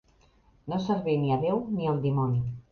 [0.73, 2.45] No servir ni a Déu ni al dimoni.